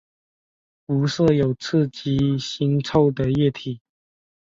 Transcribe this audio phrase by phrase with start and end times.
[0.87, 3.79] 无色有刺激腥臭味的液体。